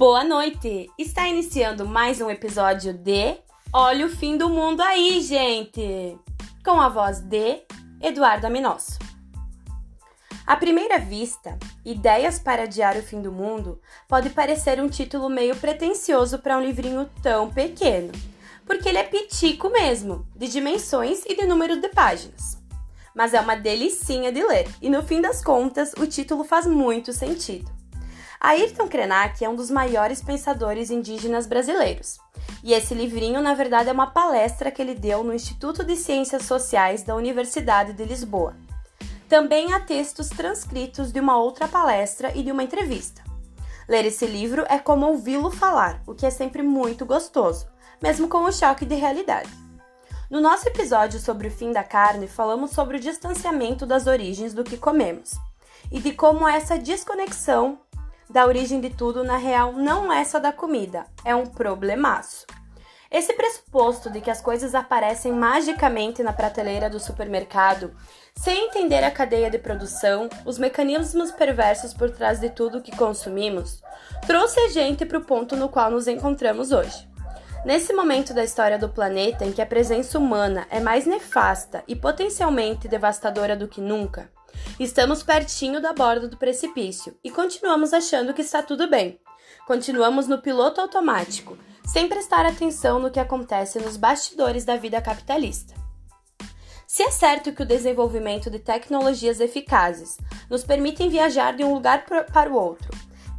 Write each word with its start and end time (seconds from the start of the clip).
Boa 0.00 0.24
noite! 0.24 0.90
Está 0.96 1.28
iniciando 1.28 1.86
mais 1.86 2.22
um 2.22 2.30
episódio 2.30 2.94
de 2.94 3.36
Olha 3.70 4.06
o 4.06 4.08
Fim 4.08 4.38
do 4.38 4.48
Mundo 4.48 4.80
aí, 4.80 5.20
gente! 5.20 6.16
Com 6.64 6.80
a 6.80 6.88
voz 6.88 7.20
de 7.20 7.58
Eduardo 8.00 8.46
Aminosso. 8.46 8.98
À 10.46 10.56
primeira 10.56 10.98
vista, 10.98 11.58
Ideias 11.84 12.38
para 12.38 12.62
Adiar 12.62 12.96
o 12.96 13.02
Fim 13.02 13.20
do 13.20 13.30
Mundo 13.30 13.78
pode 14.08 14.30
parecer 14.30 14.80
um 14.80 14.88
título 14.88 15.28
meio 15.28 15.54
pretensioso 15.54 16.38
para 16.38 16.56
um 16.56 16.62
livrinho 16.62 17.06
tão 17.22 17.50
pequeno, 17.50 18.10
porque 18.64 18.88
ele 18.88 18.96
é 18.96 19.04
pitico 19.04 19.68
mesmo, 19.68 20.26
de 20.34 20.48
dimensões 20.48 21.26
e 21.26 21.36
de 21.36 21.44
número 21.44 21.78
de 21.78 21.90
páginas. 21.90 22.56
Mas 23.14 23.34
é 23.34 23.40
uma 23.42 23.54
delicinha 23.54 24.32
de 24.32 24.42
ler, 24.42 24.66
e 24.80 24.88
no 24.88 25.02
fim 25.02 25.20
das 25.20 25.44
contas, 25.44 25.92
o 25.98 26.06
título 26.06 26.42
faz 26.42 26.66
muito 26.66 27.12
sentido. 27.12 27.79
Ayrton 28.42 28.88
Krenak 28.88 29.44
é 29.44 29.48
um 29.50 29.54
dos 29.54 29.70
maiores 29.70 30.22
pensadores 30.22 30.90
indígenas 30.90 31.46
brasileiros. 31.46 32.18
E 32.64 32.72
esse 32.72 32.94
livrinho, 32.94 33.42
na 33.42 33.52
verdade, 33.52 33.90
é 33.90 33.92
uma 33.92 34.06
palestra 34.06 34.70
que 34.70 34.80
ele 34.80 34.94
deu 34.94 35.22
no 35.22 35.34
Instituto 35.34 35.84
de 35.84 35.94
Ciências 35.94 36.44
Sociais 36.44 37.02
da 37.02 37.14
Universidade 37.14 37.92
de 37.92 38.02
Lisboa. 38.02 38.56
Também 39.28 39.74
há 39.74 39.80
textos 39.80 40.30
transcritos 40.30 41.12
de 41.12 41.20
uma 41.20 41.36
outra 41.36 41.68
palestra 41.68 42.32
e 42.34 42.42
de 42.42 42.50
uma 42.50 42.62
entrevista. 42.62 43.22
Ler 43.86 44.06
esse 44.06 44.24
livro 44.24 44.64
é 44.70 44.78
como 44.78 45.06
ouvi-lo 45.06 45.50
falar, 45.50 46.02
o 46.06 46.14
que 46.14 46.24
é 46.24 46.30
sempre 46.30 46.62
muito 46.62 47.04
gostoso, 47.04 47.66
mesmo 48.02 48.26
com 48.26 48.44
o 48.44 48.52
choque 48.52 48.86
de 48.86 48.94
realidade. 48.94 49.50
No 50.30 50.40
nosso 50.40 50.66
episódio 50.66 51.20
sobre 51.20 51.48
o 51.48 51.50
fim 51.50 51.72
da 51.72 51.84
carne, 51.84 52.26
falamos 52.26 52.70
sobre 52.70 52.96
o 52.96 53.00
distanciamento 53.00 53.84
das 53.84 54.06
origens 54.06 54.54
do 54.54 54.64
que 54.64 54.78
comemos 54.78 55.32
e 55.92 56.00
de 56.00 56.12
como 56.12 56.48
essa 56.48 56.78
desconexão 56.78 57.78
da 58.30 58.46
origem 58.46 58.80
de 58.80 58.90
tudo, 58.90 59.24
na 59.24 59.36
real, 59.36 59.72
não 59.72 60.12
é 60.12 60.24
só 60.24 60.38
da 60.38 60.52
comida, 60.52 61.04
é 61.24 61.34
um 61.34 61.46
problemaço. 61.46 62.46
Esse 63.10 63.32
pressuposto 63.32 64.08
de 64.08 64.20
que 64.20 64.30
as 64.30 64.40
coisas 64.40 64.72
aparecem 64.72 65.32
magicamente 65.32 66.22
na 66.22 66.32
prateleira 66.32 66.88
do 66.88 67.00
supermercado, 67.00 67.92
sem 68.36 68.66
entender 68.66 69.02
a 69.02 69.10
cadeia 69.10 69.50
de 69.50 69.58
produção, 69.58 70.28
os 70.46 70.58
mecanismos 70.58 71.32
perversos 71.32 71.92
por 71.92 72.08
trás 72.10 72.38
de 72.38 72.50
tudo 72.50 72.80
que 72.80 72.96
consumimos, 72.96 73.82
trouxe 74.28 74.60
a 74.60 74.68
gente 74.68 75.04
para 75.04 75.18
o 75.18 75.24
ponto 75.24 75.56
no 75.56 75.68
qual 75.68 75.90
nos 75.90 76.06
encontramos 76.06 76.70
hoje. 76.70 77.10
Nesse 77.64 77.92
momento 77.92 78.32
da 78.32 78.44
história 78.44 78.78
do 78.78 78.88
planeta 78.88 79.44
em 79.44 79.52
que 79.52 79.60
a 79.60 79.66
presença 79.66 80.16
humana 80.16 80.66
é 80.70 80.78
mais 80.78 81.04
nefasta 81.04 81.82
e 81.88 81.96
potencialmente 81.96 82.86
devastadora 82.86 83.56
do 83.56 83.66
que 83.66 83.80
nunca, 83.80 84.30
Estamos 84.78 85.22
pertinho 85.22 85.80
da 85.80 85.92
borda 85.92 86.26
do 86.26 86.36
precipício 86.36 87.16
e 87.22 87.30
continuamos 87.30 87.92
achando 87.92 88.32
que 88.32 88.42
está 88.42 88.62
tudo 88.62 88.88
bem. 88.88 89.20
Continuamos 89.66 90.26
no 90.26 90.40
piloto 90.40 90.80
automático, 90.80 91.58
sem 91.84 92.08
prestar 92.08 92.46
atenção 92.46 92.98
no 92.98 93.10
que 93.10 93.20
acontece 93.20 93.78
nos 93.78 93.96
bastidores 93.96 94.64
da 94.64 94.76
vida 94.76 95.00
capitalista. 95.02 95.74
Se 96.86 97.02
é 97.02 97.10
certo 97.10 97.52
que 97.52 97.62
o 97.62 97.66
desenvolvimento 97.66 98.50
de 98.50 98.58
tecnologias 98.58 99.38
eficazes 99.38 100.16
nos 100.48 100.64
permitem 100.64 101.08
viajar 101.08 101.54
de 101.54 101.62
um 101.62 101.74
lugar 101.74 102.04
para 102.04 102.50
o 102.50 102.56
outro, 102.56 102.90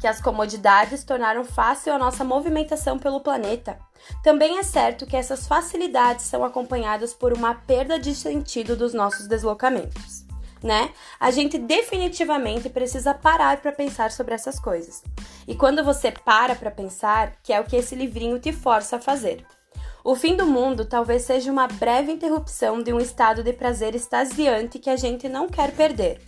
que 0.00 0.06
as 0.06 0.20
comodidades 0.20 1.04
tornaram 1.04 1.44
fácil 1.44 1.92
a 1.92 1.98
nossa 1.98 2.22
movimentação 2.22 2.98
pelo 2.98 3.20
planeta, 3.20 3.78
também 4.22 4.58
é 4.58 4.62
certo 4.62 5.06
que 5.06 5.16
essas 5.16 5.46
facilidades 5.46 6.26
são 6.26 6.44
acompanhadas 6.44 7.12
por 7.12 7.32
uma 7.32 7.54
perda 7.54 7.98
de 7.98 8.14
sentido 8.14 8.76
dos 8.76 8.94
nossos 8.94 9.26
deslocamentos 9.26 10.29
né? 10.62 10.90
A 11.18 11.30
gente 11.30 11.58
definitivamente 11.58 12.68
precisa 12.68 13.14
parar 13.14 13.60
para 13.60 13.72
pensar 13.72 14.10
sobre 14.10 14.34
essas 14.34 14.58
coisas. 14.58 15.02
E 15.46 15.54
quando 15.54 15.84
você 15.84 16.12
para 16.12 16.54
para 16.54 16.70
pensar, 16.70 17.32
que 17.42 17.52
é 17.52 17.60
o 17.60 17.64
que 17.64 17.76
esse 17.76 17.94
livrinho 17.94 18.38
te 18.38 18.52
força 18.52 18.96
a 18.96 19.00
fazer. 19.00 19.44
O 20.02 20.14
fim 20.14 20.34
do 20.34 20.46
mundo 20.46 20.84
talvez 20.84 21.22
seja 21.22 21.52
uma 21.52 21.66
breve 21.66 22.12
interrupção 22.12 22.82
de 22.82 22.92
um 22.92 22.98
estado 22.98 23.42
de 23.42 23.52
prazer 23.52 23.94
extasiante 23.94 24.78
que 24.78 24.88
a 24.88 24.96
gente 24.96 25.28
não 25.28 25.48
quer 25.48 25.72
perder. 25.72 26.22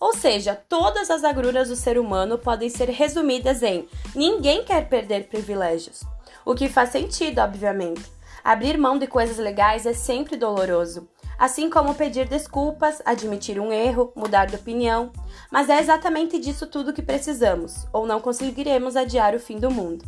Ou 0.00 0.12
seja, 0.16 0.60
todas 0.68 1.10
as 1.10 1.22
agruras 1.22 1.68
do 1.68 1.76
ser 1.76 1.96
humano 1.96 2.36
podem 2.36 2.68
ser 2.68 2.88
resumidas 2.88 3.62
em 3.62 3.88
ninguém 4.16 4.64
quer 4.64 4.88
perder 4.88 5.28
privilégios. 5.28 6.02
O 6.44 6.56
que 6.56 6.68
faz 6.68 6.90
sentido, 6.90 7.38
obviamente. 7.40 8.02
Abrir 8.42 8.76
mão 8.76 8.98
de 8.98 9.06
coisas 9.06 9.38
legais 9.38 9.86
é 9.86 9.92
sempre 9.92 10.36
doloroso, 10.36 11.08
assim 11.42 11.68
como 11.68 11.96
pedir 11.96 12.28
desculpas, 12.28 13.02
admitir 13.04 13.58
um 13.58 13.72
erro, 13.72 14.12
mudar 14.14 14.44
de 14.44 14.54
opinião. 14.54 15.10
Mas 15.50 15.68
é 15.68 15.80
exatamente 15.80 16.38
disso 16.38 16.68
tudo 16.68 16.92
que 16.92 17.02
precisamos, 17.02 17.84
ou 17.92 18.06
não 18.06 18.20
conseguiremos 18.20 18.94
adiar 18.94 19.34
o 19.34 19.40
fim 19.40 19.58
do 19.58 19.68
mundo. 19.68 20.04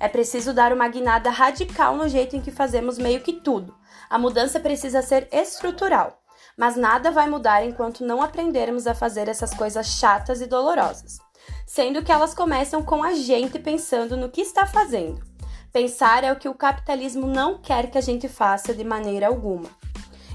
É 0.00 0.08
preciso 0.08 0.54
dar 0.54 0.72
uma 0.72 0.88
guinada 0.88 1.28
radical 1.28 1.94
no 1.98 2.08
jeito 2.08 2.34
em 2.34 2.40
que 2.40 2.50
fazemos 2.50 2.96
meio 2.96 3.20
que 3.20 3.34
tudo. 3.34 3.74
A 4.08 4.18
mudança 4.18 4.58
precisa 4.58 5.02
ser 5.02 5.28
estrutural, 5.30 6.18
mas 6.56 6.76
nada 6.76 7.10
vai 7.10 7.28
mudar 7.28 7.62
enquanto 7.62 8.02
não 8.02 8.22
aprendermos 8.22 8.86
a 8.86 8.94
fazer 8.94 9.28
essas 9.28 9.52
coisas 9.52 9.86
chatas 9.86 10.40
e 10.40 10.46
dolorosas, 10.46 11.18
sendo 11.66 12.02
que 12.02 12.10
elas 12.10 12.32
começam 12.32 12.82
com 12.82 13.04
a 13.04 13.12
gente 13.12 13.58
pensando 13.58 14.16
no 14.16 14.30
que 14.30 14.40
está 14.40 14.66
fazendo. 14.66 15.20
Pensar 15.70 16.24
é 16.24 16.32
o 16.32 16.36
que 16.36 16.48
o 16.48 16.54
capitalismo 16.54 17.26
não 17.26 17.58
quer 17.58 17.90
que 17.90 17.98
a 17.98 18.00
gente 18.00 18.28
faça 18.28 18.72
de 18.72 18.82
maneira 18.82 19.26
alguma. 19.26 19.68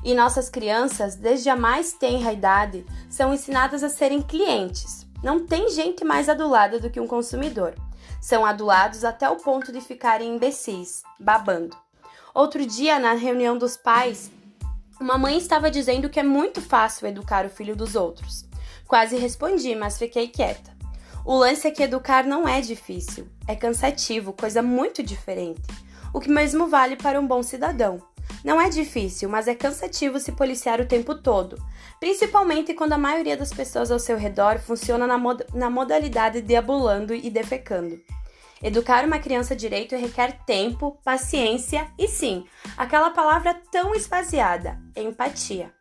E 0.06 0.14
nossas 0.14 0.50
crianças, 0.50 1.16
desde 1.16 1.50
a 1.50 1.56
mais 1.56 1.94
tenra 1.94 2.32
idade, 2.32 2.86
são 3.10 3.34
ensinadas 3.34 3.84
a 3.84 3.90
serem 3.90 4.22
clientes. 4.22 5.08
Não 5.24 5.44
tem 5.44 5.68
gente 5.72 6.06
mais 6.06 6.30
adulada 6.30 6.80
do 6.80 6.92
que 6.92 7.00
um 7.00 7.08
consumidor. 7.08 7.74
São 8.22 8.46
adulados 8.46 9.04
até 9.04 9.28
o 9.28 9.38
ponto 9.38 9.72
de 9.72 9.82
ficarem 9.82 10.36
imbecis, 10.36 11.02
babando. 11.20 11.76
Outro 12.36 12.64
dia, 12.68 13.00
na 13.00 13.14
reunião 13.14 13.58
dos 13.58 13.76
pais, 13.76 14.30
uma 15.02 15.18
mãe 15.18 15.40
estava 15.40 15.72
dizendo 15.72 16.08
que 16.08 16.20
é 16.20 16.24
muito 16.24 16.62
fácil 16.62 17.08
educar 17.08 17.44
o 17.44 17.50
filho 17.50 17.76
dos 17.76 17.96
outros. 17.96 18.46
Quase 18.88 19.18
respondi, 19.18 19.74
mas 19.74 19.98
fiquei 19.98 20.28
quieta. 20.28 20.72
O 21.26 21.36
lance 21.36 21.68
é 21.68 21.72
que 21.72 21.82
educar 21.82 22.24
não 22.24 22.48
é 22.48 22.62
difícil, 22.62 23.28
é 23.48 23.56
cansativo, 23.56 24.34
coisa 24.34 24.62
muito 24.62 25.02
diferente. 25.02 25.68
O 26.14 26.20
que 26.20 26.30
mesmo 26.30 26.68
vale 26.68 26.96
para 26.96 27.20
um 27.20 27.26
bom 27.26 27.42
cidadão. 27.42 28.00
Não 28.46 28.62
é 28.62 28.70
difícil, 28.70 29.28
mas 29.28 29.48
é 29.48 29.56
cansativo 29.56 30.20
se 30.20 30.32
policiar 30.32 30.80
o 30.80 30.86
tempo 30.86 31.16
todo, 31.16 31.58
principalmente 32.00 32.76
quando 32.76 32.94
a 32.94 32.98
maioria 32.98 33.36
das 33.36 33.52
pessoas 33.52 33.90
ao 33.90 33.98
seu 33.98 34.16
redor 34.20 34.60
funciona 34.60 35.08
na, 35.08 35.18
mod 35.18 35.44
na 35.52 35.68
modalidade 35.68 36.46
e 37.24 37.30
defecando. 37.32 38.00
Educar 38.62 39.04
uma 39.04 39.18
criança 39.18 39.56
direito 39.56 39.96
requer 39.96 40.46
tempo, 40.46 40.96
paciência 41.04 41.88
e 41.98 42.08
sim, 42.08 42.46
aquela 42.78 43.10
palavra 43.10 43.60
tão 43.72 43.96
esvaziada, 43.96 44.80
empatia. 44.96 45.74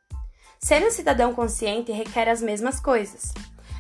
Ser 0.59 0.83
um 0.83 0.91
cidadão 0.91 1.35
consciente 1.35 1.93
requer 1.93 2.31
as 2.31 2.41
mesmas 2.41 2.81
coisas. 2.81 3.35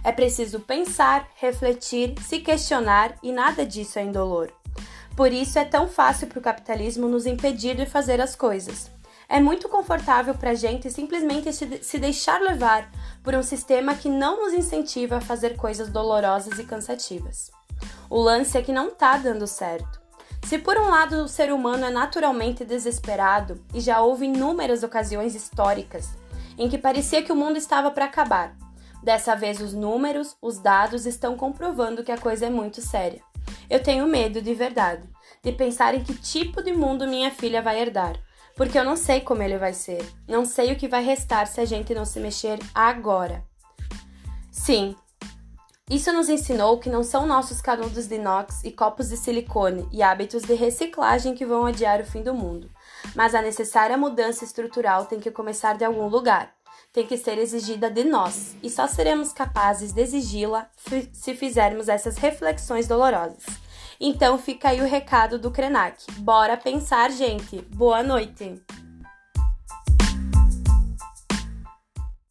É 0.05 0.12
preciso 0.12 0.61
pensar, 0.61 1.27
refletir, 1.37 2.15
se 2.21 2.41
questionar 2.41 3.17
e 3.23 3.33
nada 3.33 3.65
disso 3.65 3.99
é 3.99 4.03
indolor. 4.03 4.53
Por 5.16 5.32
isso 5.32 5.58
é 5.58 5.64
tão 5.64 5.88
fácil 5.88 6.26
para 6.26 6.38
o 6.38 6.42
capitalismo 6.42 7.08
nos 7.08 7.25
impedir 7.25 7.76
de 7.76 7.86
fazer 7.86 8.20
as 8.20 8.34
coisas. 8.34 8.91
É 9.28 9.41
muito 9.41 9.69
confortável 9.69 10.34
para 10.34 10.50
a 10.50 10.54
gente 10.54 10.91
simplesmente 10.91 11.52
se 11.52 11.98
deixar 11.98 12.41
levar 12.41 12.91
por 13.22 13.34
um 13.34 13.42
sistema 13.42 13.94
que 13.94 14.08
não 14.08 14.44
nos 14.44 14.52
incentiva 14.52 15.16
a 15.16 15.20
fazer 15.20 15.56
coisas 15.56 15.88
dolorosas 15.88 16.58
e 16.58 16.64
cansativas. 16.64 17.50
O 18.10 18.20
lance 18.20 18.58
é 18.58 18.62
que 18.62 18.72
não 18.72 18.88
está 18.88 19.16
dando 19.16 19.47
certo. 19.47 20.02
Se 20.44 20.58
por 20.58 20.76
um 20.76 20.91
lado 20.91 21.25
o 21.25 21.28
ser 21.28 21.52
humano 21.52 21.86
é 21.86 21.91
naturalmente 21.91 22.64
desesperado, 22.64 23.64
e 23.72 23.81
já 23.81 24.02
houve 24.02 24.26
inúmeras 24.26 24.82
ocasiões 24.82 25.34
históricas 25.34 26.10
em 26.58 26.69
que 26.69 26.76
parecia 26.76 27.22
que 27.22 27.32
o 27.32 27.36
mundo 27.36 27.56
estava 27.56 27.91
para 27.91 28.05
acabar, 28.05 28.55
dessa 29.02 29.34
vez 29.34 29.60
os 29.60 29.72
números, 29.72 30.37
os 30.40 30.58
dados 30.58 31.06
estão 31.06 31.37
comprovando 31.37 32.05
que 32.05 32.12
a 32.12 32.19
coisa 32.19 32.46
é 32.46 32.50
muito 32.50 32.81
séria. 32.81 33.22
Eu 33.69 33.82
tenho 33.82 34.06
medo 34.06 34.40
de 34.43 34.55
verdade, 34.55 35.08
de 35.43 35.52
pensar 35.52 35.94
em 35.94 36.02
que 36.02 36.14
tipo 36.14 36.62
de 36.62 36.72
mundo 36.72 37.06
minha 37.06 37.31
filha 37.31 37.62
vai 37.62 37.81
herdar, 37.81 38.19
porque 38.56 38.78
eu 38.78 38.84
não 38.84 38.96
sei 38.96 39.20
como 39.20 39.43
ele 39.43 39.58
vai 39.58 39.72
ser, 39.72 40.05
não 40.28 40.44
sei 40.44 40.72
o 40.72 40.76
que 40.76 40.88
vai 40.88 41.02
restar 41.02 41.46
se 41.46 41.61
a 41.61 41.64
gente 41.64 41.94
não 41.94 42.05
se 42.05 42.20
mexer 42.20 42.58
agora. 42.75 43.44
Sim, 44.50 44.94
isso 45.90 46.12
nos 46.12 46.28
ensinou 46.28 46.78
que 46.78 46.88
não 46.88 47.02
são 47.02 47.26
nossos 47.26 47.61
canudos 47.61 48.06
de 48.06 48.14
inox 48.14 48.64
e 48.64 48.70
copos 48.70 49.11
de 49.11 49.19
silicone 49.19 49.87
e 49.93 50.02
hábitos 50.02 50.43
de 50.43 50.55
reciclagem 50.55 51.34
que 51.34 51.44
vão 51.44 51.67
adiar 51.67 52.00
o 52.00 52.06
fim 52.06 52.22
do 52.22 52.32
mundo, 52.32 52.70
mas 53.14 53.34
a 53.34 53.43
necessária 53.43 53.96
mudança 53.96 54.44
estrutural 54.44 55.05
tem 55.05 55.20
que 55.20 55.31
começar 55.31 55.76
de 55.76 55.84
algum 55.84 56.08
lugar 56.08 56.55
tem 56.93 57.06
que 57.06 57.17
ser 57.17 57.38
exigida 57.38 57.91
de 57.91 58.05
nós, 58.05 58.56
e 58.62 58.71
só 58.71 58.87
seremos 58.87 59.32
capazes 59.32 59.93
de 59.93 60.00
exigi-la 60.00 60.69
se 61.12 61.35
fizermos 61.35 61.88
essas 61.88 62.17
reflexões 62.17 62.87
dolorosas. 62.87 63.44
Então 64.00 64.38
fica 64.38 64.69
aí 64.69 64.81
o 64.81 64.87
recado 64.87 65.38
do 65.38 65.50
Krenak. 65.50 66.05
Bora 66.19 66.56
pensar, 66.56 67.11
gente. 67.11 67.62
Boa 67.75 68.03
noite. 68.03 68.61